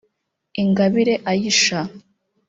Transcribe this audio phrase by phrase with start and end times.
[0.61, 1.79] Ingabire Aisha